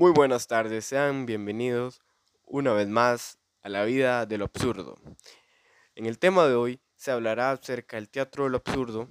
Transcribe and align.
Muy 0.00 0.12
buenas 0.12 0.46
tardes, 0.46 0.86
sean 0.86 1.26
bienvenidos 1.26 2.00
una 2.46 2.72
vez 2.72 2.88
más 2.88 3.38
a 3.60 3.68
la 3.68 3.84
vida 3.84 4.24
de 4.24 4.38
lo 4.38 4.46
absurdo. 4.46 4.98
En 5.94 6.06
el 6.06 6.18
tema 6.18 6.46
de 6.46 6.54
hoy 6.54 6.80
se 6.96 7.10
hablará 7.10 7.50
acerca 7.50 7.98
del 7.98 8.08
teatro 8.08 8.44
de 8.44 8.50
lo 8.50 8.56
absurdo 8.56 9.10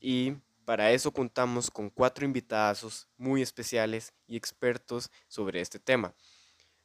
y 0.00 0.32
para 0.64 0.90
eso 0.90 1.12
contamos 1.12 1.70
con 1.70 1.88
cuatro 1.88 2.24
invitados 2.24 3.06
muy 3.16 3.42
especiales 3.42 4.12
y 4.26 4.34
expertos 4.34 5.08
sobre 5.28 5.60
este 5.60 5.78
tema. 5.78 6.16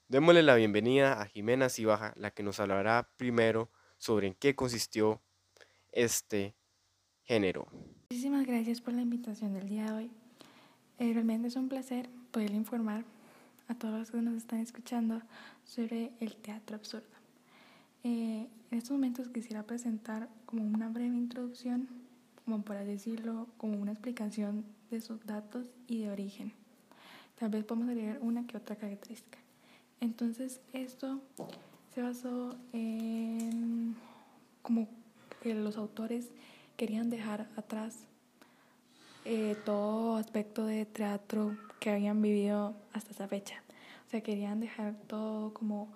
Démosle 0.08 0.44
la 0.44 0.54
bienvenida 0.54 1.20
a 1.20 1.26
Jimena 1.26 1.70
Cibaja, 1.70 2.14
la 2.18 2.30
que 2.30 2.44
nos 2.44 2.60
hablará 2.60 3.10
primero 3.18 3.72
sobre 3.98 4.28
en 4.28 4.36
qué 4.36 4.54
consistió 4.54 5.24
este 5.92 6.56
género. 7.24 7.66
Muchísimas 8.12 8.46
gracias 8.46 8.80
por 8.80 8.94
la 8.94 9.02
invitación 9.02 9.56
del 9.56 9.68
día 9.68 9.86
de 9.86 9.92
hoy. 9.92 10.12
Eh, 11.00 11.14
realmente 11.14 11.48
es 11.48 11.56
un 11.56 11.68
placer 11.68 12.12
poder 12.32 12.52
informar 12.52 13.04
a 13.68 13.76
todos 13.76 14.00
los 14.00 14.12
que 14.12 14.22
nos 14.22 14.36
están 14.36 14.60
escuchando 14.60 15.22
sobre 15.66 16.12
el 16.20 16.36
teatro 16.36 16.76
absurdo. 16.76 17.06
Eh, 18.04 18.48
en 18.72 18.78
estos 18.78 18.92
momentos 18.92 19.28
quisiera 19.30 19.64
presentar 19.64 20.30
como 20.46 20.64
una 20.64 20.90
breve 20.90 21.16
introducción, 21.16 21.88
como 22.46 22.62
para 22.62 22.84
decirlo, 22.84 23.48
como 23.58 23.78
una 23.78 23.92
explicación 23.92 24.66
de 24.90 25.02
sus 25.02 25.26
datos 25.26 25.70
y 25.88 26.04
de 26.04 26.12
origen. 26.12 26.54
Tal 27.40 27.50
vez 27.50 27.66
podemos 27.66 27.90
agregar 27.90 28.20
una 28.22 28.48
que 28.48 28.58
otra 28.58 28.76
característica. 28.76 29.38
Entonces, 30.00 30.62
esto 30.74 31.22
se 31.94 32.02
basó 32.02 32.56
en 32.74 33.96
como 34.62 34.88
que 35.42 35.54
los 35.54 35.78
autores 35.78 36.30
querían 36.78 37.10
dejar 37.10 37.50
atrás 37.56 38.06
eh, 39.30 39.58
todo 39.66 40.16
aspecto 40.16 40.66
de 40.66 40.86
teatro 40.86 41.58
que 41.82 41.90
habían 41.90 42.22
vivido 42.22 42.78
hasta 42.94 43.12
esa 43.12 43.28
fecha. 43.28 43.62
O 44.06 44.10
sea, 44.10 44.22
querían 44.22 44.62
dejar 44.62 44.96
todo 45.06 45.54
como 45.54 45.90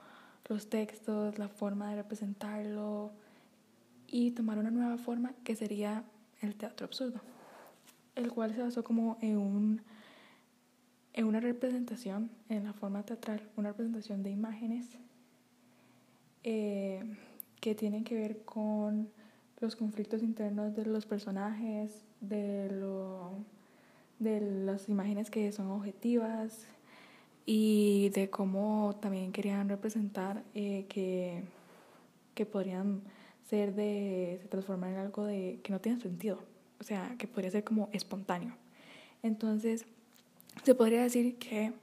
los 0.49 0.69
textos, 0.69 1.39
la 1.39 1.47
forma 1.47 1.91
de 1.91 1.95
representarlo 1.95 3.13
y 4.05 4.31
tomar 4.31 4.57
una 4.57 4.69
nueva 4.69 4.97
forma 4.97 5.31
que 5.45 5.55
sería 5.55 6.03
el 6.41 6.55
teatro 6.55 6.85
absurdo, 6.85 7.21
el 8.15 8.33
cual 8.33 8.53
se 8.53 8.63
basó 8.63 8.83
como 8.83 9.17
en, 9.21 9.37
un, 9.37 9.81
en 11.13 11.25
una 11.25 11.39
representación, 11.39 12.31
en 12.49 12.65
la 12.65 12.73
forma 12.73 13.03
teatral, 13.03 13.49
una 13.55 13.69
representación 13.69 14.23
de 14.23 14.31
imágenes 14.31 14.97
eh, 16.43 17.01
que 17.61 17.75
tienen 17.75 18.03
que 18.03 18.15
ver 18.15 18.43
con 18.43 19.09
los 19.61 19.75
conflictos 19.75 20.23
internos 20.23 20.75
de 20.75 20.85
los 20.85 21.05
personajes, 21.05 22.03
de, 22.19 22.69
lo, 22.71 23.31
de 24.19 24.41
las 24.41 24.89
imágenes 24.89 25.29
que 25.29 25.51
son 25.51 25.67
objetivas 25.67 26.65
y 27.45 28.09
de 28.09 28.29
cómo 28.29 28.97
también 28.99 29.31
querían 29.31 29.69
representar 29.69 30.43
eh, 30.55 30.85
que, 30.89 31.43
que 32.33 32.45
podrían 32.45 33.01
ser 33.47 33.75
de, 33.75 34.39
se 34.41 34.47
transformar 34.49 34.91
en 34.91 34.97
algo 34.97 35.25
de, 35.25 35.59
que 35.63 35.71
no 35.71 35.79
tiene 35.79 36.01
sentido, 36.01 36.39
o 36.79 36.83
sea, 36.83 37.15
que 37.19 37.27
podría 37.27 37.51
ser 37.51 37.63
como 37.63 37.89
espontáneo. 37.91 38.55
Entonces, 39.21 39.85
se 40.63 40.73
podría 40.73 41.03
decir 41.03 41.37
que, 41.37 41.73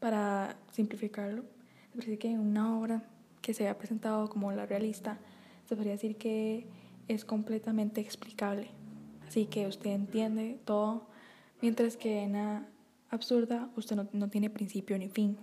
para 0.00 0.56
simplificarlo, 0.72 1.44
se 1.92 1.98
decir 1.98 2.18
que 2.18 2.30
en 2.30 2.40
una 2.40 2.78
obra 2.78 3.02
que 3.42 3.52
se 3.54 3.68
ha 3.68 3.76
presentado 3.76 4.28
como 4.28 4.52
la 4.52 4.66
realista, 4.66 5.18
se 5.68 5.74
podría 5.74 5.92
decir 5.92 6.16
que 6.16 6.66
es 7.08 7.24
completamente 7.24 8.00
explicable. 8.00 8.68
Así 9.26 9.46
que 9.46 9.66
usted 9.66 9.90
entiende 9.90 10.58
todo, 10.64 11.06
mientras 11.60 11.96
que 11.96 12.22
en 12.22 12.32
la 12.34 12.66
absurda 13.10 13.70
usted 13.76 13.96
no, 13.96 14.08
no 14.12 14.28
tiene 14.28 14.50
principio 14.50 14.98
ni 14.98 15.08
fin. 15.08 15.36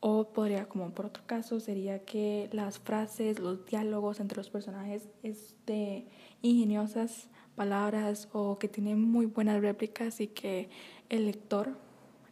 O 0.00 0.32
podría, 0.32 0.68
como 0.68 0.90
por 0.90 1.06
otro 1.06 1.22
caso, 1.26 1.60
sería 1.60 2.04
que 2.04 2.50
las 2.52 2.78
frases, 2.78 3.38
los 3.38 3.64
diálogos 3.64 4.20
entre 4.20 4.36
los 4.36 4.50
personajes 4.50 5.08
es 5.22 5.54
de 5.66 6.06
ingeniosas 6.42 7.28
palabras 7.56 8.28
o 8.32 8.58
que 8.58 8.68
tienen 8.68 9.00
muy 9.00 9.26
buenas 9.26 9.60
réplicas 9.60 10.20
y 10.20 10.26
que 10.26 10.68
el 11.08 11.26
lector 11.26 11.76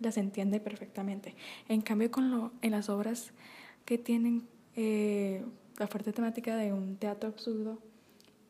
las 0.00 0.16
entiende 0.18 0.60
perfectamente. 0.60 1.34
En 1.68 1.80
cambio, 1.80 2.10
con 2.10 2.30
lo, 2.30 2.52
en 2.60 2.72
las 2.72 2.88
obras 2.88 3.32
que 3.84 3.98
tienen 3.98 4.46
eh, 4.76 5.44
la 5.78 5.86
fuerte 5.86 6.12
temática 6.12 6.56
de 6.56 6.72
un 6.72 6.96
teatro 6.96 7.28
absurdo, 7.30 7.78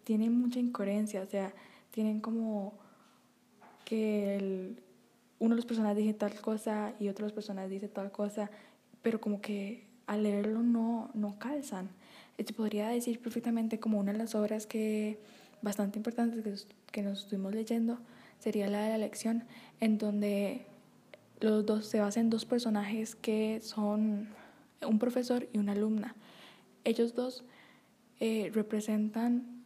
tienen 0.04 0.38
mucha 0.38 0.58
incoherencia, 0.58 1.22
o 1.22 1.26
sea, 1.26 1.52
tienen 1.90 2.20
como 2.20 2.74
que 3.84 4.36
el, 4.36 4.82
uno 5.38 5.50
de 5.50 5.56
los 5.56 5.66
personajes 5.66 5.98
dice 5.98 6.14
tal 6.14 6.40
cosa 6.40 6.94
y 6.98 7.08
otro 7.08 7.24
de 7.24 7.30
los 7.30 7.34
personajes 7.34 7.70
dice 7.70 7.88
tal 7.88 8.10
cosa, 8.12 8.50
pero 9.02 9.20
como 9.20 9.40
que 9.40 9.84
al 10.06 10.22
leerlo 10.22 10.62
no, 10.62 11.10
no 11.14 11.38
calzan. 11.38 11.90
Se 12.38 12.52
podría 12.52 12.88
decir 12.88 13.20
perfectamente 13.20 13.78
como 13.78 14.00
una 14.00 14.12
de 14.12 14.18
las 14.18 14.34
obras 14.34 14.66
que 14.66 15.18
bastante 15.60 15.98
importantes 15.98 16.42
que, 16.42 16.54
que 16.90 17.02
nos 17.02 17.20
estuvimos 17.20 17.54
leyendo 17.54 17.98
sería 18.40 18.69
la 18.69 18.82
de 18.82 18.90
la 18.90 18.98
lección, 18.98 19.44
en 19.80 19.98
donde 19.98 20.66
los 21.40 21.64
dos 21.64 21.86
se 21.86 22.00
basan 22.00 22.30
dos 22.30 22.44
personajes 22.44 23.14
que 23.14 23.60
son 23.60 24.28
un 24.86 24.98
profesor 24.98 25.48
y 25.52 25.58
una 25.58 25.72
alumna. 25.72 26.14
Ellos 26.84 27.14
dos 27.14 27.44
eh, 28.20 28.50
representan 28.52 29.62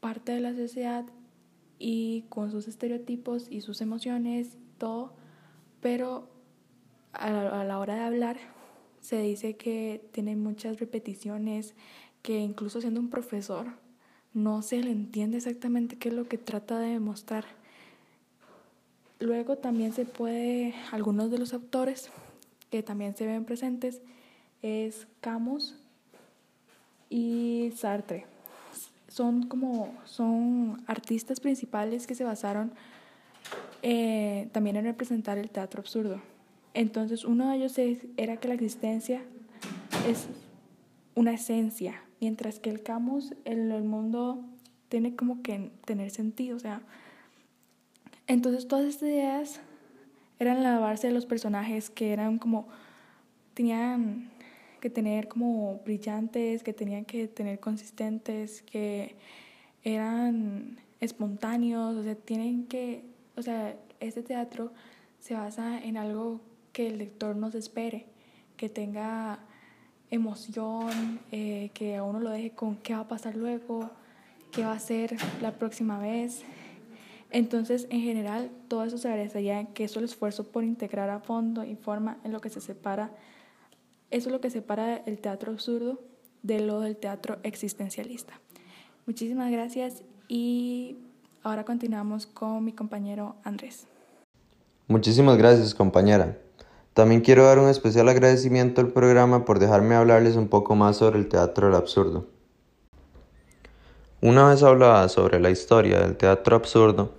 parte 0.00 0.32
de 0.32 0.40
la 0.40 0.54
sociedad 0.54 1.04
y 1.78 2.24
con 2.28 2.50
sus 2.50 2.68
estereotipos 2.68 3.46
y 3.50 3.60
sus 3.60 3.80
emociones, 3.80 4.58
todo, 4.78 5.12
pero 5.80 6.28
a 7.12 7.64
la, 7.64 7.78
hora 7.78 7.94
de 7.94 8.00
hablar 8.02 8.36
se 9.00 9.20
dice 9.20 9.56
que 9.56 10.08
tiene 10.12 10.36
muchas 10.36 10.78
repeticiones, 10.78 11.74
que 12.22 12.38
incluso 12.38 12.80
siendo 12.80 13.00
un 13.00 13.08
profesor 13.10 13.66
no 14.32 14.62
se 14.62 14.82
le 14.82 14.90
entiende 14.90 15.38
exactamente 15.38 15.96
qué 15.96 16.10
es 16.10 16.14
lo 16.14 16.28
que 16.28 16.38
trata 16.38 16.78
de 16.78 16.90
demostrar. 16.90 17.44
Luego 19.18 19.56
también 19.56 19.92
se 19.92 20.04
puede, 20.04 20.74
algunos 20.92 21.30
de 21.30 21.38
los 21.38 21.52
autores 21.52 22.10
que 22.70 22.82
también 22.82 23.16
se 23.16 23.26
ven 23.26 23.44
presentes 23.44 24.00
es 24.62 25.08
Camus 25.20 25.76
y 27.08 27.72
Sartre 27.74 28.26
son 29.10 29.42
como 29.42 29.92
son 30.04 30.82
artistas 30.86 31.40
principales 31.40 32.06
que 32.06 32.14
se 32.14 32.24
basaron 32.24 32.72
eh, 33.82 34.48
también 34.52 34.76
en 34.76 34.84
representar 34.84 35.36
el 35.36 35.50
teatro 35.50 35.80
absurdo. 35.80 36.22
Entonces 36.74 37.24
uno 37.24 37.50
de 37.50 37.56
ellos 37.56 37.74
era 38.16 38.36
que 38.36 38.48
la 38.48 38.54
existencia 38.54 39.22
es 40.08 40.28
una 41.16 41.32
esencia, 41.32 42.00
mientras 42.20 42.60
que 42.60 42.70
el 42.70 42.82
camus, 42.82 43.34
el, 43.44 43.72
el 43.72 43.82
mundo 43.82 44.44
tiene 44.88 45.16
como 45.16 45.42
que 45.42 45.72
tener 45.84 46.10
sentido, 46.10 46.56
o 46.56 46.60
sea, 46.60 46.80
entonces 48.28 48.68
todas 48.68 48.86
estas 48.86 49.08
ideas 49.08 49.60
eran 50.38 50.62
la 50.62 50.78
base 50.78 51.08
de 51.08 51.12
los 51.12 51.26
personajes 51.26 51.90
que 51.90 52.12
eran 52.12 52.38
como, 52.38 52.68
tenían 53.54 54.30
que 54.80 54.90
tener 54.90 55.28
como 55.28 55.80
brillantes, 55.84 56.62
que 56.62 56.72
tenían 56.72 57.04
que 57.04 57.28
tener 57.28 57.60
consistentes, 57.60 58.62
que 58.62 59.16
eran 59.84 60.78
espontáneos, 61.00 61.96
o 61.96 62.02
sea, 62.02 62.14
tienen 62.14 62.66
que, 62.66 63.04
o 63.36 63.42
sea, 63.42 63.76
este 64.00 64.22
teatro 64.22 64.72
se 65.18 65.34
basa 65.34 65.82
en 65.82 65.96
algo 65.96 66.40
que 66.72 66.88
el 66.88 66.98
lector 66.98 67.36
nos 67.36 67.54
espere, 67.54 68.06
que 68.56 68.68
tenga 68.68 69.40
emoción, 70.10 71.20
eh, 71.30 71.70
que 71.74 71.96
a 71.96 72.02
uno 72.02 72.20
lo 72.20 72.30
deje 72.30 72.50
con 72.50 72.76
qué 72.76 72.94
va 72.94 73.00
a 73.00 73.08
pasar 73.08 73.36
luego, 73.36 73.90
qué 74.50 74.64
va 74.64 74.72
a 74.72 74.80
ser 74.80 75.16
la 75.40 75.52
próxima 75.52 75.98
vez. 75.98 76.42
Entonces, 77.30 77.86
en 77.90 78.00
general, 78.00 78.50
todo 78.68 78.84
eso 78.84 78.98
se 78.98 79.08
agradecería 79.08 79.66
que 79.66 79.84
es 79.84 79.96
el 79.96 80.04
esfuerzo 80.04 80.48
por 80.48 80.64
integrar 80.64 81.10
a 81.10 81.20
fondo 81.20 81.64
y 81.64 81.76
forma 81.76 82.18
en 82.24 82.32
lo 82.32 82.40
que 82.40 82.50
se 82.50 82.60
separa 82.60 83.12
eso 84.10 84.28
es 84.28 84.32
lo 84.32 84.40
que 84.40 84.50
separa 84.50 84.96
el 85.06 85.18
teatro 85.20 85.52
absurdo 85.52 86.00
de 86.42 86.60
lo 86.60 86.80
del 86.80 86.96
teatro 86.96 87.38
existencialista. 87.42 88.40
Muchísimas 89.06 89.50
gracias 89.50 90.02
y 90.28 90.96
ahora 91.42 91.64
continuamos 91.64 92.26
con 92.26 92.64
mi 92.64 92.72
compañero 92.72 93.36
Andrés. 93.44 93.86
Muchísimas 94.88 95.36
gracias 95.36 95.74
compañera. 95.74 96.38
También 96.94 97.20
quiero 97.20 97.44
dar 97.44 97.58
un 97.58 97.68
especial 97.68 98.08
agradecimiento 98.08 98.80
al 98.80 98.88
programa 98.88 99.44
por 99.44 99.58
dejarme 99.58 99.94
hablarles 99.94 100.36
un 100.36 100.48
poco 100.48 100.74
más 100.74 100.96
sobre 100.96 101.18
el 101.18 101.28
teatro 101.28 101.68
del 101.68 101.76
absurdo. 101.76 102.26
Una 104.20 104.48
vez 104.48 104.62
hablada 104.62 105.08
sobre 105.08 105.40
la 105.40 105.50
historia 105.50 106.00
del 106.00 106.16
teatro 106.16 106.56
absurdo, 106.56 107.12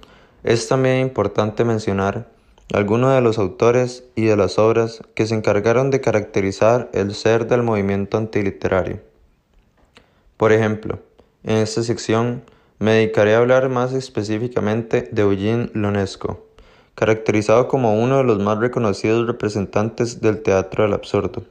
es 0.43 0.67
también 0.67 0.99
importante 0.99 1.63
mencionar 1.63 2.30
algunos 2.73 3.13
de 3.13 3.21
los 3.21 3.37
autores 3.37 4.05
y 4.15 4.25
de 4.25 4.37
las 4.37 4.57
obras 4.57 5.01
que 5.13 5.25
se 5.25 5.35
encargaron 5.35 5.91
de 5.91 5.99
caracterizar 5.99 6.89
el 6.93 7.13
ser 7.13 7.47
del 7.47 7.63
movimiento 7.63 8.17
antiliterario. 8.17 9.01
Por 10.37 10.53
ejemplo, 10.53 10.99
en 11.43 11.57
esta 11.57 11.83
sección 11.83 12.43
me 12.79 12.93
dedicaré 12.93 13.35
a 13.35 13.39
hablar 13.39 13.69
más 13.69 13.93
específicamente 13.93 15.09
de 15.11 15.21
Eugene 15.21 15.69
Lonesco, 15.73 16.45
caracterizado 16.95 17.67
como 17.67 18.01
uno 18.01 18.17
de 18.17 18.23
los 18.23 18.39
más 18.39 18.57
reconocidos 18.57 19.27
representantes 19.27 20.21
del 20.21 20.41
teatro 20.41 20.83
del 20.83 20.93
absurdo. 20.93 21.43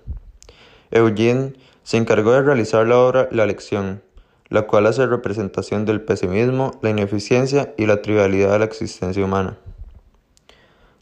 Eugene 0.90 1.52
se 1.82 1.98
encargó 1.98 2.32
de 2.32 2.42
realizar 2.42 2.86
la 2.86 2.98
obra 2.98 3.28
La 3.30 3.46
lección, 3.46 4.02
la 4.48 4.62
cual 4.62 4.86
hace 4.86 5.06
representación 5.06 5.84
del 5.84 6.00
pesimismo, 6.00 6.72
la 6.82 6.90
ineficiencia 6.90 7.74
y 7.76 7.86
la 7.86 8.02
trivialidad 8.02 8.52
de 8.52 8.58
la 8.60 8.64
existencia 8.64 9.24
humana. 9.24 9.56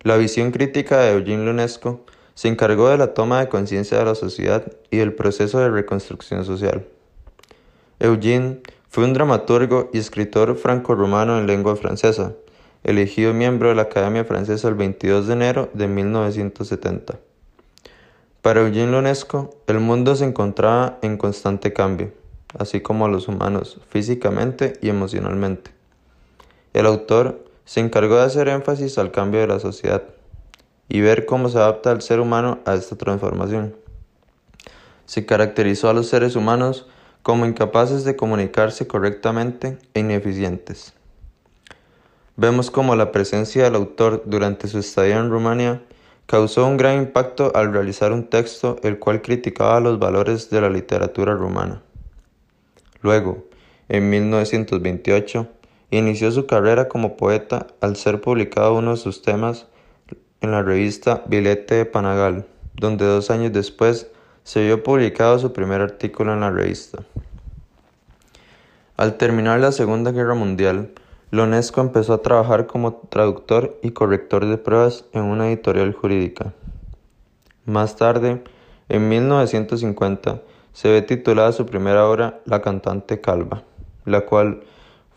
La 0.03 0.17
visión 0.17 0.53
crítica 0.53 1.00
de 1.00 1.12
Eugene 1.12 1.45
Lunesco 1.45 2.05
se 2.35 2.47
encargó 2.47 2.89
de 2.89 2.99
la 2.99 3.15
toma 3.15 3.41
de 3.41 3.49
conciencia 3.49 3.99
de 3.99 4.05
la 4.05 4.15
sociedad 4.15 4.73
y 4.91 4.99
del 4.99 5.12
proceso 5.12 5.59
de 5.59 5.71
reconstrucción 5.71 6.45
social. 6.45 6.87
Eugene 7.99 8.61
fue 8.89 9.03
un 9.03 9.12
dramaturgo 9.12 9.91
y 9.93 9.99
escritor 9.99 10.56
franco-rumano 10.56 11.37
en 11.37 11.49
lengua 11.49 11.75
francesa, 11.75 12.35
elegido 12.85 13.35
miembro 13.35 13.71
de 13.71 13.75
la 13.75 13.83
Academia 13.83 14.25
Francesa 14.25 14.69
el 14.69 14.75
22 14.77 15.27
de 15.27 15.33
enero 15.33 15.69
de 15.75 15.89
1970. 15.89 17.19
Para 18.41 18.61
Eugene 18.61 18.93
Lunesco, 18.93 19.51
el 19.67 19.81
mundo 19.81 20.15
se 20.15 20.25
encontraba 20.25 21.01
en 21.03 21.17
constante 21.17 21.73
cambio, 21.73 22.12
así 22.56 22.81
como 22.81 23.09
los 23.09 23.27
humanos, 23.27 23.81
físicamente 23.89 24.75
y 24.81 24.91
emocionalmente. 24.91 25.73
El 26.73 26.87
autor 26.87 27.48
se 27.69 27.81
encargó 27.81 28.17
de 28.17 28.23
hacer 28.23 28.49
énfasis 28.49 28.97
al 28.97 29.11
cambio 29.11 29.41
de 29.41 29.47
la 29.47 29.61
sociedad 29.61 30.03
y 30.88 31.03
ver 31.03 31.26
cómo 31.26 31.50
se 31.50 31.59
adapta 31.59 31.93
el 31.93 32.00
ser 32.00 32.19
humano 32.19 32.61
a 32.65 32.73
esta 32.73 32.97
transformación. 32.97 33.76
Se 35.05 35.26
caracterizó 35.26 35.91
a 35.91 35.93
los 35.93 36.09
seres 36.09 36.35
humanos 36.35 36.87
como 37.23 37.44
incapaces 37.44 38.05
de 38.05 38.17
comunicarse 38.17 38.87
correctamente 38.87 39.76
e 39.93 40.00
ineficientes. 40.00 40.94
Vemos 42.37 42.70
como 42.70 42.97
la 42.97 43.12
presencia 43.12 43.65
del 43.65 43.75
autor 43.75 44.23
durante 44.25 44.67
su 44.67 44.79
estadía 44.79 45.19
en 45.19 45.29
Rumania 45.29 45.82
causó 46.25 46.67
un 46.67 46.79
gran 46.79 46.97
impacto 46.97 47.53
al 47.55 47.70
realizar 47.70 48.12
un 48.12 48.31
texto 48.31 48.76
el 48.82 48.99
cual 48.99 49.20
criticaba 49.20 49.79
los 49.81 49.99
valores 49.99 50.49
de 50.49 50.62
la 50.62 50.70
literatura 50.70 51.35
rumana. 51.35 51.82
Luego, 53.03 53.44
en 53.91 54.09
1928, 54.09 55.49
inició 55.90 56.31
su 56.31 56.46
carrera 56.46 56.88
como 56.88 57.17
poeta 57.17 57.67
al 57.81 57.96
ser 57.96 58.20
publicado 58.20 58.75
uno 58.75 58.93
de 58.93 58.96
sus 58.96 59.23
temas 59.23 59.67
en 60.40 60.52
la 60.52 60.62
revista 60.62 61.23
Bilete 61.26 61.76
de 61.76 61.85
Panagal, 61.87 62.46
donde 62.75 63.06
dos 63.06 63.31
años 63.31 63.52
después 63.52 64.11
se 64.44 64.64
vio 64.64 64.82
publicado 64.82 65.38
su 65.38 65.52
primer 65.52 65.81
artículo 65.81 66.32
en 66.32 66.40
la 66.40 66.50
revista. 66.50 67.02
Al 68.96 69.17
terminar 69.17 69.61
la 69.61 69.73
Segunda 69.73 70.11
Guerra 70.11 70.35
Mundial, 70.35 70.90
Lonesco 71.31 71.81
empezó 71.81 72.14
a 72.14 72.23
trabajar 72.23 72.67
como 72.67 72.94
traductor 72.94 73.79
y 73.82 73.91
corrector 73.91 74.46
de 74.46 74.56
pruebas 74.56 75.05
en 75.12 75.23
una 75.23 75.49
editorial 75.49 75.93
jurídica. 75.93 76.55
Más 77.67 77.96
tarde, 77.96 78.43
en 78.88 79.08
1950, 79.08 80.41
se 80.73 80.91
ve 80.91 81.02
titulada 81.02 81.52
su 81.52 81.67
primera 81.67 82.08
obra 82.08 82.41
La 82.46 82.62
cantante 82.62 83.20
calva, 83.20 83.62
la 84.06 84.23
cual 84.23 84.62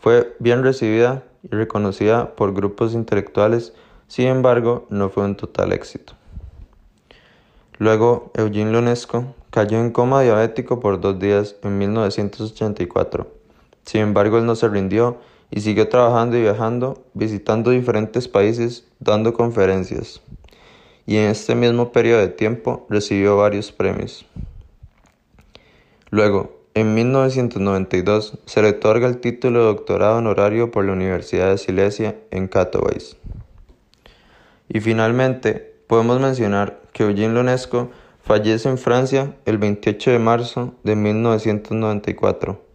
fue 0.02 0.34
bien 0.40 0.64
recibida 0.64 1.22
y 1.44 1.54
reconocida 1.54 2.34
por 2.34 2.52
grupos 2.52 2.92
intelectuales, 2.92 3.72
sin 4.08 4.26
embargo, 4.26 4.84
no 4.90 5.10
fue 5.10 5.24
un 5.24 5.36
total 5.36 5.72
éxito. 5.72 6.14
Luego, 7.78 8.32
Eugene 8.34 8.72
Lonesco 8.72 9.32
cayó 9.50 9.78
en 9.78 9.92
coma 9.92 10.22
diabético 10.22 10.80
por 10.80 11.00
dos 11.00 11.20
días 11.20 11.54
en 11.62 11.78
1984. 11.78 13.28
Sin 13.84 14.00
embargo, 14.00 14.38
él 14.38 14.46
no 14.46 14.56
se 14.56 14.68
rindió 14.68 15.18
y 15.52 15.60
siguió 15.60 15.88
trabajando 15.88 16.36
y 16.36 16.42
viajando, 16.42 17.04
visitando 17.14 17.70
diferentes 17.70 18.26
países, 18.26 18.84
dando 18.98 19.32
conferencias. 19.32 20.20
Y 21.06 21.16
en 21.16 21.30
este 21.30 21.54
mismo 21.54 21.92
periodo 21.92 22.20
de 22.22 22.28
tiempo 22.28 22.86
recibió 22.90 23.36
varios 23.36 23.70
premios. 23.70 24.26
Luego, 26.10 26.61
en 26.74 26.94
1992 26.94 28.38
se 28.46 28.62
le 28.62 28.70
otorga 28.70 29.06
el 29.08 29.18
título 29.18 29.60
de 29.60 29.66
doctorado 29.66 30.18
honorario 30.18 30.70
por 30.70 30.84
la 30.84 30.92
Universidad 30.92 31.50
de 31.50 31.58
Silesia 31.58 32.16
en 32.30 32.48
Katowice. 32.48 33.16
Y 34.68 34.80
finalmente, 34.80 35.74
podemos 35.86 36.20
mencionar 36.20 36.80
que 36.92 37.02
Eugene 37.02 37.34
Lonesco 37.34 37.90
fallece 38.22 38.68
en 38.68 38.78
Francia 38.78 39.34
el 39.44 39.58
28 39.58 40.10
de 40.12 40.18
marzo 40.18 40.74
de 40.84 40.96
1994 40.96 42.72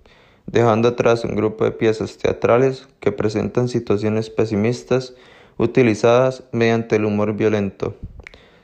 dejando 0.47 0.87
atrás 0.87 1.23
un 1.25 1.35
grupo 1.35 1.65
de 1.65 1.71
piezas 1.71 2.17
teatrales 2.17 2.87
que 2.99 3.11
presentan 3.11 3.67
situaciones 3.67 4.29
pesimistas 4.29 5.13
utilizadas 5.57 6.43
mediante 6.51 6.95
el 6.95 7.05
humor 7.05 7.33
violento, 7.33 7.95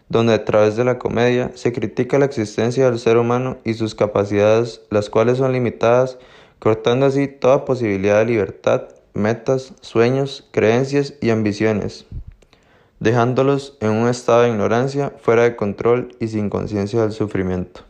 donde 0.09 0.33
a 0.33 0.45
través 0.45 0.75
de 0.75 0.83
la 0.83 0.99
comedia 0.99 1.51
se 1.55 1.73
critica 1.73 2.19
la 2.19 2.25
existencia 2.25 2.85
del 2.85 2.99
ser 2.99 3.17
humano 3.17 3.57
y 3.63 3.73
sus 3.73 3.95
capacidades, 3.95 4.81
las 4.89 5.09
cuales 5.09 5.37
son 5.37 5.53
limitadas, 5.53 6.17
cortando 6.59 7.05
así 7.05 7.27
toda 7.27 7.65
posibilidad 7.65 8.19
de 8.19 8.25
libertad, 8.25 8.83
metas, 9.13 9.73
sueños, 9.81 10.47
creencias 10.51 11.13
y 11.21 11.29
ambiciones, 11.29 12.05
dejándolos 12.99 13.77
en 13.81 13.91
un 13.91 14.07
estado 14.07 14.43
de 14.43 14.49
ignorancia, 14.49 15.13
fuera 15.21 15.43
de 15.43 15.55
control 15.55 16.15
y 16.19 16.27
sin 16.27 16.49
conciencia 16.49 17.01
del 17.01 17.11
sufrimiento. 17.11 17.81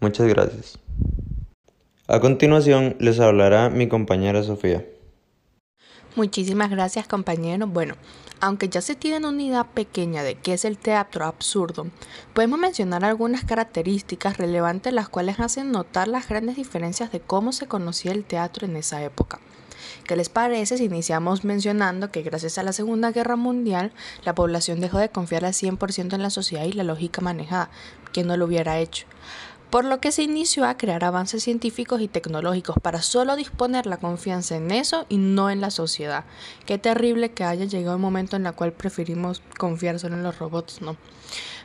Muchas 0.00 0.28
gracias. 0.28 0.78
A 2.06 2.20
continuación 2.20 2.96
les 3.00 3.20
hablará 3.20 3.68
mi 3.68 3.88
compañera 3.88 4.42
Sofía. 4.42 4.84
Muchísimas 6.18 6.68
gracias 6.68 7.06
compañero. 7.06 7.68
Bueno, 7.68 7.94
aunque 8.40 8.68
ya 8.68 8.80
se 8.80 8.96
tiene 8.96 9.28
una 9.28 9.40
idea 9.40 9.62
pequeña 9.62 10.24
de 10.24 10.34
qué 10.34 10.54
es 10.54 10.64
el 10.64 10.76
teatro 10.76 11.24
absurdo, 11.24 11.86
podemos 12.34 12.58
mencionar 12.58 13.04
algunas 13.04 13.44
características 13.44 14.36
relevantes 14.36 14.92
las 14.92 15.08
cuales 15.08 15.38
hacen 15.38 15.70
notar 15.70 16.08
las 16.08 16.28
grandes 16.28 16.56
diferencias 16.56 17.12
de 17.12 17.20
cómo 17.20 17.52
se 17.52 17.68
conocía 17.68 18.10
el 18.10 18.24
teatro 18.24 18.66
en 18.66 18.74
esa 18.74 19.00
época. 19.04 19.38
¿Qué 20.08 20.16
les 20.16 20.28
parece 20.28 20.76
si 20.76 20.86
iniciamos 20.86 21.44
mencionando 21.44 22.10
que 22.10 22.22
gracias 22.22 22.58
a 22.58 22.64
la 22.64 22.72
Segunda 22.72 23.12
Guerra 23.12 23.36
Mundial 23.36 23.92
la 24.24 24.34
población 24.34 24.80
dejó 24.80 24.98
de 24.98 25.10
confiar 25.10 25.44
al 25.44 25.52
100% 25.52 26.14
en 26.14 26.22
la 26.22 26.30
sociedad 26.30 26.64
y 26.64 26.72
la 26.72 26.82
lógica 26.82 27.20
manejada? 27.20 27.70
¿Quién 28.12 28.26
no 28.26 28.36
lo 28.36 28.46
hubiera 28.46 28.80
hecho? 28.80 29.06
Por 29.70 29.84
lo 29.84 30.00
que 30.00 30.12
se 30.12 30.22
inició 30.22 30.64
a 30.64 30.76
crear 30.76 31.04
avances 31.04 31.42
científicos 31.42 32.00
y 32.00 32.08
tecnológicos 32.08 32.76
para 32.82 33.02
solo 33.02 33.36
disponer 33.36 33.86
la 33.86 33.98
confianza 33.98 34.56
en 34.56 34.70
eso 34.70 35.06
y 35.08 35.18
no 35.18 35.50
en 35.50 35.60
la 35.60 35.70
sociedad. 35.70 36.24
Qué 36.66 36.78
terrible 36.78 37.30
que 37.30 37.44
haya 37.44 37.64
llegado 37.64 37.96
el 37.96 38.02
momento 38.02 38.36
en 38.36 38.46
el 38.46 38.54
cual 38.54 38.72
preferimos 38.72 39.42
confiar 39.58 39.98
solo 39.98 40.16
en 40.16 40.22
los 40.22 40.38
robots, 40.38 40.80
¿no? 40.80 40.96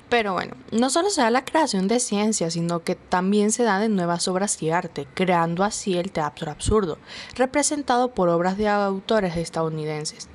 Pero 0.09 0.33
bueno, 0.33 0.55
no 0.71 0.89
solo 0.89 1.09
se 1.09 1.21
da 1.21 1.31
la 1.31 1.45
creación 1.45 1.87
de 1.87 1.99
ciencia, 1.99 2.51
sino 2.51 2.83
que 2.83 2.95
también 2.95 3.51
se 3.51 3.63
da 3.63 3.79
de 3.79 3.89
nuevas 3.89 4.27
obras 4.27 4.59
de 4.59 4.73
arte, 4.73 5.07
creando 5.13 5.63
así 5.63 5.97
el 5.97 6.11
teatro 6.11 6.51
absurdo, 6.51 6.99
representado 7.35 8.13
por 8.13 8.29
obras 8.29 8.57
de 8.57 8.67
autores 8.67 9.37
estadounidenses. 9.37 10.27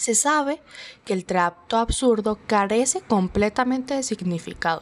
Se 0.00 0.14
sabe 0.14 0.62
que 1.04 1.12
el 1.12 1.26
trato 1.26 1.76
absurdo 1.76 2.38
carece 2.46 3.02
completamente 3.02 3.92
de 3.92 4.02
significado, 4.02 4.80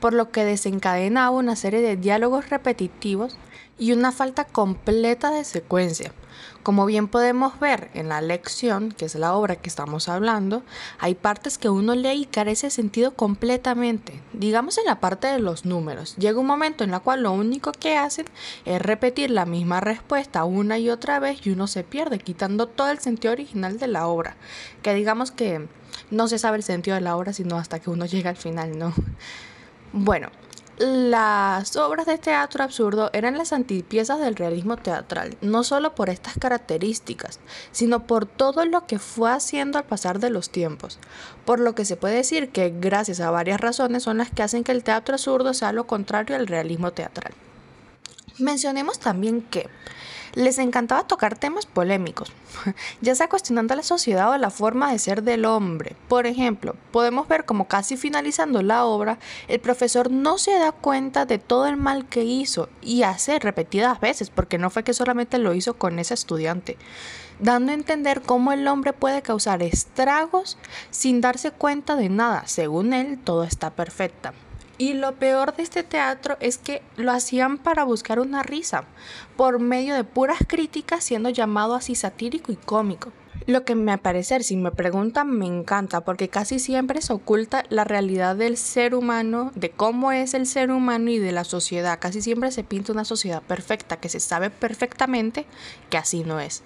por 0.00 0.12
lo 0.12 0.32
que 0.32 0.44
desencadena 0.44 1.30
una 1.30 1.54
serie 1.54 1.80
de 1.80 1.96
diálogos 1.96 2.50
repetitivos 2.50 3.38
y 3.78 3.92
una 3.92 4.10
falta 4.10 4.42
completa 4.44 5.30
de 5.30 5.44
secuencia. 5.44 6.12
Como 6.62 6.84
bien 6.84 7.06
podemos 7.06 7.60
ver 7.60 7.90
en 7.94 8.08
la 8.08 8.20
lección, 8.20 8.90
que 8.90 9.04
es 9.04 9.14
la 9.14 9.34
obra 9.34 9.54
que 9.54 9.68
estamos 9.68 10.08
hablando, 10.08 10.64
hay 10.98 11.14
partes 11.14 11.58
que 11.58 11.68
uno 11.68 11.94
lee 11.94 12.22
y 12.22 12.26
carece 12.26 12.66
de 12.66 12.70
sentido 12.72 13.14
completamente. 13.14 14.20
Digamos 14.32 14.76
en 14.78 14.86
la 14.86 14.98
parte 14.98 15.28
de 15.28 15.38
los 15.38 15.64
números. 15.64 16.16
Llega 16.16 16.40
un 16.40 16.46
momento 16.46 16.82
en 16.82 16.90
la 16.90 16.98
cual 17.00 17.22
lo 17.22 17.32
único 17.32 17.70
que 17.70 17.96
hacen 17.96 18.26
es 18.64 18.82
repetir 18.82 19.30
la 19.30 19.46
misma 19.46 19.80
respuesta 19.80 20.44
una 20.44 20.76
y 20.78 20.90
otra 20.90 21.20
vez 21.20 21.46
y 21.46 21.50
uno 21.50 21.68
se 21.68 21.84
pierde, 21.84 22.18
quitando 22.18 22.66
todo 22.66 22.90
el 22.90 22.98
sentido 22.98 23.32
original 23.32 23.78
de 23.78 23.86
la 23.86 24.08
obra. 24.08 24.36
Que 24.82 24.94
digamos 24.94 25.30
que 25.30 25.66
no 26.10 26.28
se 26.28 26.38
sabe 26.38 26.58
el 26.58 26.62
sentido 26.62 26.94
de 26.94 27.00
la 27.00 27.16
obra 27.16 27.32
sino 27.32 27.56
hasta 27.56 27.80
que 27.80 27.90
uno 27.90 28.06
llega 28.06 28.30
al 28.30 28.36
final, 28.36 28.78
¿no? 28.78 28.92
Bueno, 29.92 30.28
las 30.78 31.74
obras 31.76 32.04
de 32.04 32.18
teatro 32.18 32.62
absurdo 32.62 33.08
eran 33.14 33.38
las 33.38 33.54
antipiezas 33.54 34.20
del 34.20 34.34
realismo 34.34 34.76
teatral, 34.76 35.38
no 35.40 35.64
solo 35.64 35.94
por 35.94 36.10
estas 36.10 36.34
características, 36.38 37.40
sino 37.72 38.06
por 38.06 38.26
todo 38.26 38.66
lo 38.66 38.86
que 38.86 38.98
fue 38.98 39.30
haciendo 39.30 39.78
al 39.78 39.84
pasar 39.84 40.18
de 40.18 40.28
los 40.28 40.50
tiempos, 40.50 40.98
por 41.46 41.60
lo 41.60 41.74
que 41.74 41.86
se 41.86 41.96
puede 41.96 42.16
decir 42.16 42.50
que 42.50 42.74
gracias 42.78 43.20
a 43.20 43.30
varias 43.30 43.58
razones 43.58 44.02
son 44.02 44.18
las 44.18 44.30
que 44.30 44.42
hacen 44.42 44.64
que 44.64 44.72
el 44.72 44.84
teatro 44.84 45.14
absurdo 45.14 45.54
sea 45.54 45.72
lo 45.72 45.86
contrario 45.86 46.36
al 46.36 46.46
realismo 46.46 46.92
teatral. 46.92 47.32
Mencionemos 48.38 48.98
también 48.98 49.40
que 49.40 49.70
Les 50.36 50.58
encantaba 50.58 51.06
tocar 51.06 51.38
temas 51.38 51.64
polémicos, 51.64 52.30
ya 53.00 53.14
sea 53.14 53.26
cuestionando 53.26 53.74
la 53.74 53.82
sociedad 53.82 54.30
o 54.30 54.36
la 54.36 54.50
forma 54.50 54.92
de 54.92 54.98
ser 54.98 55.22
del 55.22 55.46
hombre. 55.46 55.96
Por 56.08 56.26
ejemplo, 56.26 56.76
podemos 56.92 57.26
ver 57.26 57.46
como 57.46 57.68
casi 57.68 57.96
finalizando 57.96 58.60
la 58.60 58.84
obra, 58.84 59.18
el 59.48 59.60
profesor 59.60 60.10
no 60.10 60.36
se 60.36 60.52
da 60.58 60.72
cuenta 60.72 61.24
de 61.24 61.38
todo 61.38 61.66
el 61.66 61.78
mal 61.78 62.04
que 62.04 62.24
hizo 62.24 62.68
y 62.82 63.02
hace 63.02 63.38
repetidas 63.38 63.98
veces, 63.98 64.28
porque 64.28 64.58
no 64.58 64.68
fue 64.68 64.84
que 64.84 64.92
solamente 64.92 65.38
lo 65.38 65.54
hizo 65.54 65.78
con 65.78 65.98
ese 65.98 66.12
estudiante, 66.12 66.76
dando 67.40 67.72
a 67.72 67.74
entender 67.74 68.20
cómo 68.20 68.52
el 68.52 68.68
hombre 68.68 68.92
puede 68.92 69.22
causar 69.22 69.62
estragos 69.62 70.58
sin 70.90 71.22
darse 71.22 71.50
cuenta 71.50 71.96
de 71.96 72.10
nada. 72.10 72.46
Según 72.46 72.92
él, 72.92 73.18
todo 73.24 73.42
está 73.44 73.70
perfecto. 73.70 74.32
Y 74.78 74.92
lo 74.92 75.14
peor 75.14 75.56
de 75.56 75.62
este 75.62 75.82
teatro 75.82 76.36
es 76.40 76.58
que 76.58 76.82
lo 76.96 77.12
hacían 77.12 77.56
para 77.56 77.84
buscar 77.84 78.20
una 78.20 78.42
risa, 78.42 78.84
por 79.36 79.58
medio 79.58 79.94
de 79.94 80.04
puras 80.04 80.38
críticas, 80.46 81.02
siendo 81.02 81.30
llamado 81.30 81.74
así 81.74 81.94
satírico 81.94 82.52
y 82.52 82.56
cómico. 82.56 83.10
Lo 83.46 83.64
que 83.64 83.74
me 83.74 83.96
parecer, 83.96 84.42
si 84.42 84.56
me 84.56 84.72
preguntan, 84.72 85.30
me 85.30 85.46
encanta, 85.46 86.00
porque 86.00 86.28
casi 86.28 86.58
siempre 86.58 87.00
se 87.00 87.12
oculta 87.12 87.64
la 87.68 87.84
realidad 87.84 88.34
del 88.34 88.56
ser 88.56 88.94
humano, 88.94 89.52
de 89.54 89.70
cómo 89.70 90.10
es 90.10 90.34
el 90.34 90.46
ser 90.46 90.70
humano 90.70 91.10
y 91.10 91.18
de 91.18 91.32
la 91.32 91.44
sociedad. 91.44 91.98
Casi 92.00 92.20
siempre 92.22 92.50
se 92.50 92.64
pinta 92.64 92.92
una 92.92 93.04
sociedad 93.04 93.42
perfecta, 93.42 93.98
que 93.98 94.08
se 94.08 94.20
sabe 94.20 94.50
perfectamente 94.50 95.46
que 95.90 95.96
así 95.96 96.24
no 96.24 96.40
es. 96.40 96.64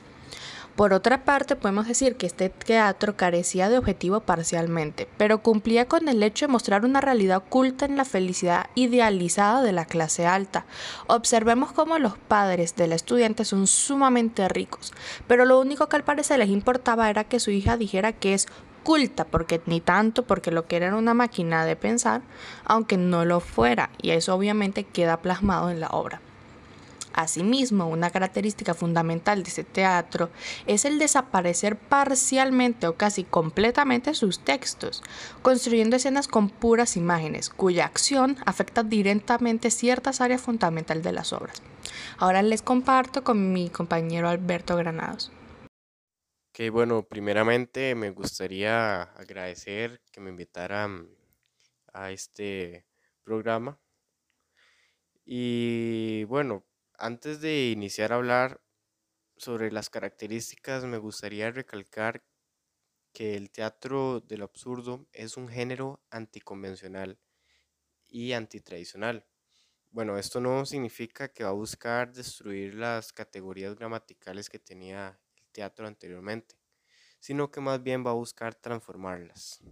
Por 0.77 0.95
otra 0.95 1.25
parte, 1.25 1.57
podemos 1.57 1.87
decir 1.87 2.17
que 2.17 2.27
este 2.27 2.49
teatro 2.49 3.17
carecía 3.17 3.69
de 3.69 3.77
objetivo 3.77 4.21
parcialmente, 4.21 5.09
pero 5.19 5.43
cumplía 5.43 5.87
con 5.87 6.09
el 6.09 6.23
hecho 6.23 6.47
de 6.47 6.53
mostrar 6.53 6.85
una 6.85 7.01
realidad 7.01 7.39
oculta 7.39 7.85
en 7.85 7.97
la 7.97 8.05
felicidad 8.05 8.67
idealizada 8.75 9.63
de 9.63 9.73
la 9.73 9.85
clase 9.85 10.27
alta. 10.27 10.65
Observemos 11.07 11.73
cómo 11.73 11.99
los 11.99 12.17
padres 12.17 12.77
del 12.77 12.93
estudiante 12.93 13.45
son 13.45 13.67
sumamente 13.67 14.49
ricos, 14.49 14.93
pero 15.27 15.45
lo 15.45 15.61
único 15.61 15.89
que 15.89 15.97
al 15.97 16.05
parecer 16.05 16.39
les 16.39 16.49
importaba 16.49 17.11
era 17.11 17.25
que 17.25 17.41
su 17.41 17.51
hija 17.51 17.77
dijera 17.77 18.13
que 18.13 18.33
es 18.33 18.47
culta, 18.83 19.25
porque 19.27 19.61
ni 19.67 19.81
tanto 19.81 20.25
porque 20.25 20.51
lo 20.51 20.67
que 20.67 20.77
era 20.77 20.97
una 20.97 21.15
máquina 21.15 21.65
de 21.67 21.77
pensar, 21.77 22.23
aunque 22.65 22.97
no 22.97 23.25
lo 23.25 23.41
fuera, 23.41 23.91
y 24.01 24.11
eso 24.11 24.35
obviamente 24.35 24.85
queda 24.85 25.19
plasmado 25.19 25.71
en 25.71 25.81
la 25.81 25.89
obra. 25.89 26.21
Asimismo, 27.13 27.89
una 27.89 28.11
característica 28.11 28.75
fundamental 28.75 29.43
de 29.43 29.49
este 29.49 29.65
teatro 29.65 30.31
es 30.67 30.85
el 30.85 30.99
desaparecer 30.99 31.77
parcialmente 31.77 32.87
o 32.87 32.97
casi 32.97 33.25
completamente 33.25 34.15
sus 34.15 34.41
textos, 34.41 35.03
construyendo 35.43 35.97
escenas 35.97 36.29
con 36.29 36.49
puras 36.49 36.97
imágenes, 36.97 37.51
cuya 37.51 37.85
acción 37.85 38.37
afecta 38.47 38.83
directamente 38.83 39.71
ciertas 39.71 40.21
áreas 40.21 40.41
fundamentales 40.41 41.05
de 41.05 41.13
las 41.13 41.33
obras. 41.33 41.63
Ahora 42.19 42.43
les 42.43 42.63
comparto 42.63 43.25
con 43.25 43.53
mi 43.53 43.71
compañero 43.71 44.29
Alberto 44.29 44.77
Granados. 44.77 45.33
Ok, 46.51 46.71
bueno, 46.71 47.03
primeramente 47.03 47.95
me 47.95 48.11
gustaría 48.11 49.03
agradecer 49.03 50.01
que 50.13 50.21
me 50.21 50.31
invitaran 50.31 51.09
a 51.93 52.11
este 52.11 52.87
programa. 53.25 53.79
Y 55.25 56.25
bueno, 56.25 56.65
antes 57.01 57.41
de 57.41 57.71
iniciar 57.71 58.13
a 58.13 58.17
hablar 58.17 58.61
sobre 59.37 59.73
las 59.73 59.91
características, 59.91 60.85
me 60.85 60.99
gustaría 60.99 61.51
recalcar 61.51 62.23
que 63.13 63.37
el 63.37 63.51
teatro 63.51 64.21
del 64.21 64.43
absurdo 64.43 65.09
es 65.13 65.37
un 65.37 65.49
género 65.49 66.03
anticonvencional 66.11 67.19
y 68.07 68.33
antitradicional. 68.33 69.27
Bueno, 69.91 70.19
esto 70.19 70.41
no 70.41 70.67
significa 70.67 71.33
que 71.33 71.43
va 71.45 71.51
a 71.51 71.55
buscar 71.55 72.13
destruir 72.13 72.75
las 72.75 73.13
categorías 73.13 73.75
gramaticales 73.75 74.49
que 74.49 74.59
tenía 74.59 75.19
el 75.37 75.51
teatro 75.51 75.87
anteriormente, 75.87 76.57
sino 77.19 77.51
que 77.51 77.61
más 77.61 77.83
bien 77.83 78.07
va 78.07 78.11
a 78.11 78.15
buscar 78.15 78.55
transformarlas. 78.55 79.63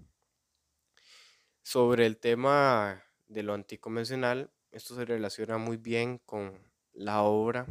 Sobre 1.62 2.06
el 2.06 2.18
tema 2.18 3.04
de 3.28 3.42
lo 3.42 3.54
anticonvencional, 3.54 4.50
esto 4.72 4.96
se 4.96 5.04
relaciona 5.04 5.58
muy 5.58 5.76
bien 5.76 6.18
con 6.18 6.67
la 6.98 7.22
obra 7.22 7.66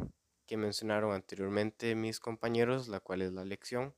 que 0.46 0.56
mencionaron 0.56 1.12
anteriormente 1.12 1.94
mis 1.94 2.18
compañeros, 2.18 2.88
la 2.88 3.00
cual 3.00 3.20
es 3.20 3.32
la 3.32 3.44
lección, 3.44 3.94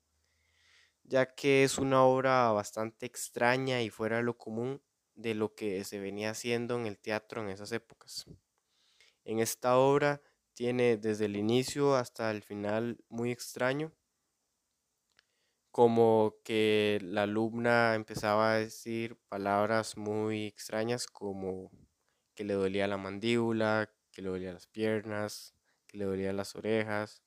ya 1.05 1.35
que 1.35 1.63
es 1.63 1.79
una 1.79 2.03
obra 2.03 2.51
bastante 2.51 3.07
extraña 3.07 3.81
y 3.81 3.91
fuera 3.91 4.17
de 4.17 4.25
lo 4.25 4.37
común 4.37 4.83
de 5.15 5.35
lo 5.35 5.55
que 5.55 5.85
se 5.85 6.01
venía 6.01 6.31
haciendo 6.31 6.77
en 6.77 6.87
el 6.87 6.99
teatro 6.99 7.43
en 7.43 7.51
esas 7.51 7.71
épocas. 7.71 8.27
En 9.25 9.39
esta 9.39 9.79
obra 9.79 10.21
tiene 10.55 10.97
desde 10.97 11.27
el 11.27 11.37
inicio 11.37 11.95
hasta 11.95 12.33
el 12.33 12.43
final 12.43 12.99
muy 13.09 13.31
extraño, 13.31 13.93
como 15.71 16.35
que 16.43 16.99
la 17.03 17.23
alumna 17.23 17.95
empezaba 17.95 18.55
a 18.55 18.59
decir 18.59 19.17
palabras 19.29 19.97
muy 19.97 20.47
extrañas 20.47 21.07
como 21.07 21.71
que 22.35 22.43
le 22.43 22.55
dolía 22.55 22.89
la 22.89 22.97
mandíbula, 22.97 23.93
le 24.23 24.31
dolía 24.31 24.53
las 24.53 24.67
piernas, 24.67 25.55
que 25.87 25.99
le 25.99 26.05
dolían 26.05 26.37
las 26.37 26.55
orejas, 26.57 27.23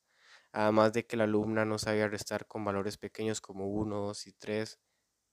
además 0.53 0.93
de 0.93 1.05
que 1.07 1.17
la 1.17 1.25
alumna 1.25 1.65
no 1.65 1.79
sabía 1.79 2.07
restar 2.07 2.47
con 2.47 2.65
valores 2.65 2.97
pequeños 2.97 3.41
como 3.41 3.67
1, 3.69 3.99
2 3.99 4.27
y 4.27 4.33
3, 4.33 4.79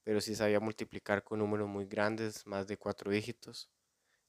pero 0.05 0.21
sí 0.21 0.35
sabía 0.37 0.61
multiplicar 0.61 1.25
con 1.25 1.41
números 1.41 1.69
muy 1.69 1.87
grandes, 1.87 2.47
más 2.47 2.67
de 2.69 2.79
4 2.79 3.11
dígitos, 3.11 3.71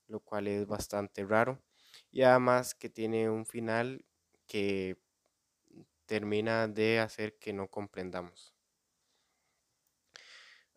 lo 0.08 0.20
cual 0.22 0.48
es 0.48 0.68
bastante 0.68 1.26
raro. 1.26 1.64
Y 2.12 2.24
además 2.24 2.76
que 2.76 2.90
tiene 2.90 3.30
un 3.30 3.46
final 3.46 4.06
que 4.48 4.98
termina 6.06 6.68
de 6.68 7.00
hacer 7.00 7.38
que 7.40 7.54
no 7.54 7.68
comprendamos. 7.70 8.54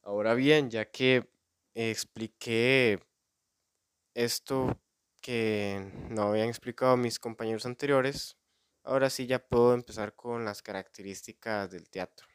Ahora 0.02 0.34
bien, 0.34 0.70
ya 0.70 0.90
que 0.90 1.28
expliqué 1.74 3.00
esto 4.14 4.78
que 5.24 5.90
no 6.10 6.24
habían 6.24 6.50
explicado 6.50 6.98
mis 6.98 7.18
compañeros 7.18 7.64
anteriores, 7.64 8.36
ahora 8.82 9.08
sí 9.08 9.26
ya 9.26 9.38
puedo 9.38 9.72
empezar 9.72 10.14
con 10.14 10.44
las 10.44 10.60
características 10.60 11.70
del 11.70 11.88
teatro. 11.88 12.28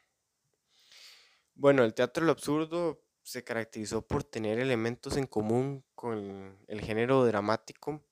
Bueno, 1.54 1.84
el 1.84 1.94
teatro 1.94 2.26
lo 2.26 2.32
absurdo 2.32 3.06
se 3.22 3.44
caracterizó 3.44 4.02
por 4.02 4.24
tener 4.24 4.58
elementos 4.58 5.18
en 5.18 5.28
común 5.28 5.86
con 5.94 6.58
el 6.68 6.82
género 6.82 7.24
dramático 7.26 8.04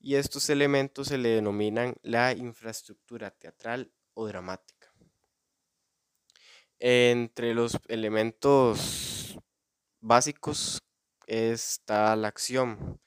y 0.00 0.16
estos 0.16 0.50
elementos 0.50 1.06
se 1.06 1.16
le 1.16 1.28
denominan 1.28 1.94
la 2.02 2.32
infraestructura 2.32 3.30
teatral 3.30 3.92
o 4.14 4.26
dramática. 4.26 4.92
Entre 6.80 7.54
los 7.54 7.78
elementos 7.86 9.38
básicos 10.00 10.82
está 11.28 12.16
la 12.16 12.26
acción, 12.26 13.00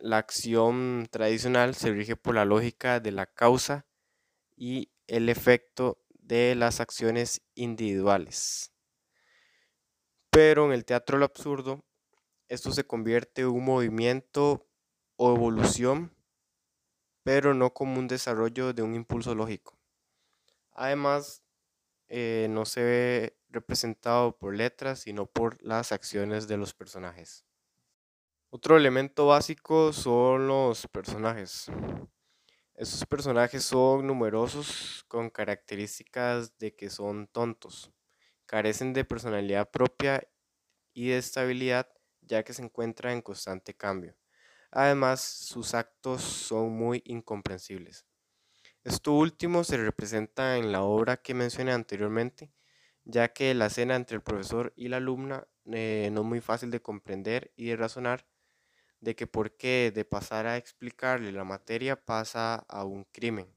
la 0.00 0.18
acción 0.18 1.08
tradicional 1.10 1.74
se 1.74 1.92
rige 1.92 2.16
por 2.16 2.34
la 2.34 2.44
lógica 2.44 3.00
de 3.00 3.12
la 3.12 3.26
causa 3.26 3.86
y 4.56 4.90
el 5.06 5.28
efecto 5.28 6.02
de 6.08 6.54
las 6.54 6.80
acciones 6.80 7.42
individuales. 7.54 8.72
Pero 10.30 10.66
en 10.66 10.72
el 10.72 10.84
teatro 10.84 11.22
absurdo, 11.24 11.84
esto 12.48 12.72
se 12.72 12.84
convierte 12.84 13.42
en 13.42 13.48
un 13.48 13.64
movimiento 13.64 14.66
o 15.16 15.34
evolución, 15.34 16.14
pero 17.22 17.54
no 17.54 17.74
como 17.74 17.98
un 17.98 18.08
desarrollo 18.08 18.72
de 18.72 18.82
un 18.82 18.94
impulso 18.94 19.34
lógico. 19.34 19.78
Además, 20.72 21.42
eh, 22.08 22.46
no 22.50 22.64
se 22.64 22.82
ve 22.82 23.36
representado 23.50 24.38
por 24.38 24.54
letras, 24.54 25.00
sino 25.00 25.26
por 25.26 25.62
las 25.62 25.92
acciones 25.92 26.48
de 26.48 26.56
los 26.56 26.74
personajes. 26.74 27.44
Otro 28.52 28.76
elemento 28.76 29.26
básico 29.26 29.92
son 29.92 30.48
los 30.48 30.88
personajes. 30.88 31.70
Estos 32.74 33.06
personajes 33.06 33.62
son 33.62 34.08
numerosos 34.08 35.04
con 35.06 35.30
características 35.30 36.58
de 36.58 36.74
que 36.74 36.90
son 36.90 37.28
tontos, 37.28 37.92
carecen 38.46 38.92
de 38.92 39.04
personalidad 39.04 39.70
propia 39.70 40.28
y 40.92 41.10
de 41.10 41.18
estabilidad 41.18 41.88
ya 42.22 42.42
que 42.42 42.52
se 42.52 42.64
encuentran 42.64 43.12
en 43.12 43.22
constante 43.22 43.74
cambio. 43.74 44.16
Además, 44.72 45.20
sus 45.20 45.74
actos 45.74 46.20
son 46.20 46.72
muy 46.72 47.02
incomprensibles. 47.06 48.04
Esto 48.82 49.12
último 49.12 49.62
se 49.62 49.76
representa 49.76 50.56
en 50.56 50.72
la 50.72 50.82
obra 50.82 51.18
que 51.18 51.34
mencioné 51.34 51.70
anteriormente, 51.70 52.50
ya 53.04 53.32
que 53.32 53.54
la 53.54 53.66
escena 53.66 53.94
entre 53.94 54.16
el 54.16 54.22
profesor 54.22 54.72
y 54.74 54.88
la 54.88 54.96
alumna 54.96 55.46
eh, 55.72 56.10
no 56.12 56.22
es 56.22 56.26
muy 56.26 56.40
fácil 56.40 56.72
de 56.72 56.82
comprender 56.82 57.52
y 57.54 57.66
de 57.66 57.76
razonar, 57.76 58.26
de 59.00 59.16
que 59.16 59.26
por 59.26 59.56
qué 59.56 59.92
de 59.94 60.04
pasar 60.04 60.46
a 60.46 60.56
explicarle 60.56 61.32
la 61.32 61.44
materia 61.44 61.96
pasa 61.96 62.54
a 62.68 62.84
un 62.84 63.04
crimen. 63.04 63.52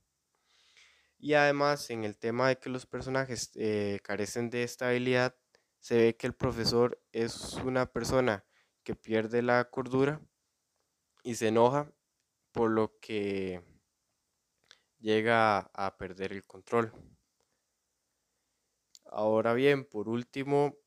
Y 1.17 1.35
además 1.35 1.89
en 1.89 2.03
el 2.03 2.17
tema 2.17 2.50
de 2.50 2.57
que 2.57 2.69
los 2.69 2.85
personajes 2.85 3.51
eh, 3.55 4.00
carecen 4.03 4.50
de 4.50 4.63
estabilidad, 4.63 5.35
se 5.79 5.97
ve 5.97 6.15
que 6.15 6.27
el 6.27 6.33
profesor 6.33 7.01
es 7.12 7.53
una 7.55 7.85
persona 7.91 8.45
que 8.83 8.95
pierde 8.95 9.41
la 9.41 9.69
cordura 9.69 10.21
y 11.23 11.35
se 11.35 11.50
enoja 11.50 11.91
por 12.51 12.71
lo 12.71 13.00
que 13.00 13.62
llega 15.00 15.59
a 15.73 15.97
perder 15.97 16.33
el 16.33 16.45
control. 16.45 16.93
Ahora 19.05 19.53
bien, 19.53 19.85
por 19.85 20.09
último, 20.09 20.77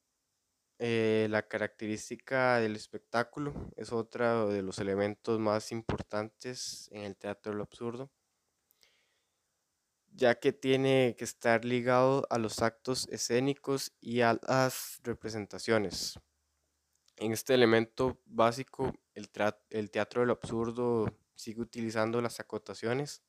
eh, 0.79 1.27
la 1.31 1.49
característica 1.49 2.59
del 2.59 2.77
espectáculo 2.77 3.55
es 3.77 3.93
otro 3.93 4.49
de 4.49 4.63
los 4.63 4.79
elementos 4.79 5.39
más 5.39 5.73
importantes 5.73 6.89
en 6.93 7.05
el 7.05 7.17
teatro 7.17 7.53
del 7.53 7.63
absurdo, 7.63 8.11
ya 10.13 10.39
que 10.39 10.53
tiene 10.53 11.15
que 11.19 11.25
estar 11.25 11.65
ligado 11.65 12.27
a 12.29 12.39
los 12.39 12.61
actos 12.61 13.09
escénicos 13.09 13.95
y 14.01 14.21
a 14.21 14.39
las 14.47 15.01
representaciones. 15.03 16.19
En 17.17 17.33
este 17.33 17.55
elemento 17.55 18.21
básico, 18.27 18.93
el, 19.15 19.31
el 19.71 19.91
teatro 19.91 20.21
del 20.21 20.31
absurdo 20.31 21.17
sigue 21.35 21.63
utilizando 21.63 22.21
las 22.21 22.41
acotaciones, 22.41 23.23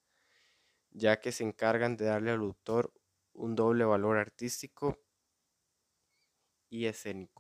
ya 0.92 1.20
que 1.22 1.32
se 1.32 1.44
encargan 1.44 1.96
de 1.96 2.06
darle 2.06 2.32
al 2.32 2.40
autor 2.40 2.94
un 3.34 3.56
doble 3.56 3.86
valor 3.86 4.18
artístico 4.18 5.00
y 6.70 6.86
escénico. 6.86 7.37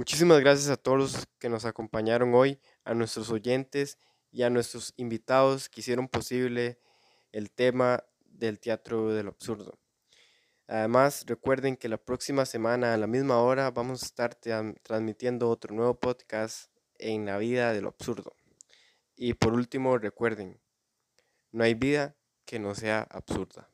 Muchísimas 0.00 0.40
gracias 0.40 0.70
a 0.70 0.78
todos 0.78 0.98
los 0.98 1.26
que 1.38 1.50
nos 1.50 1.66
acompañaron 1.66 2.34
hoy, 2.34 2.58
a 2.84 2.94
nuestros 2.94 3.28
oyentes 3.28 3.98
y 4.30 4.44
a 4.44 4.48
nuestros 4.48 4.94
invitados 4.96 5.68
que 5.68 5.82
hicieron 5.82 6.08
posible 6.08 6.80
el 7.32 7.50
tema 7.50 8.02
del 8.24 8.60
teatro 8.60 9.12
del 9.12 9.28
absurdo. 9.28 9.78
Además, 10.66 11.24
recuerden 11.26 11.76
que 11.76 11.90
la 11.90 11.98
próxima 11.98 12.46
semana 12.46 12.94
a 12.94 12.96
la 12.96 13.06
misma 13.06 13.42
hora 13.42 13.70
vamos 13.72 14.02
a 14.02 14.06
estar 14.06 14.34
transmitiendo 14.82 15.50
otro 15.50 15.74
nuevo 15.74 16.00
podcast 16.00 16.72
en 16.98 17.26
la 17.26 17.36
vida 17.36 17.74
del 17.74 17.86
absurdo. 17.86 18.32
Y 19.16 19.34
por 19.34 19.52
último, 19.52 19.98
recuerden, 19.98 20.62
no 21.52 21.62
hay 21.62 21.74
vida 21.74 22.16
que 22.46 22.58
no 22.58 22.74
sea 22.74 23.02
absurda. 23.02 23.68